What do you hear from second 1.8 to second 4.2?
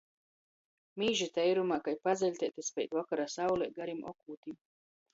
kai pazeļteiti speid vokora saulē garim